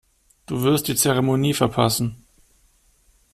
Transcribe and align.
Du 0.47 0.63
wirst 0.63 0.87
die 0.87 0.95
Zeremonie 0.95 1.53
verpassen. 1.53 2.25